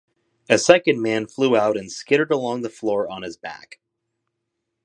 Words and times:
A 0.49 0.57
second 0.57 0.99
man 0.99 1.27
flew 1.27 1.55
out 1.55 1.77
and 1.77 1.91
skittered 1.91 2.31
along 2.31 2.63
the 2.63 2.71
floor 2.71 3.07
on 3.07 3.21
his 3.21 3.37
back. 3.37 3.77